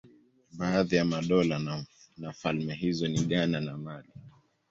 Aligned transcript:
Baadhi 0.53 0.95
ya 0.95 1.05
madola 1.05 1.83
na 2.17 2.33
falme 2.33 2.73
hizo 2.73 3.07
ni 3.07 3.23
Ghana 3.25 3.61
na 3.61 3.77
Mali. 3.77 4.09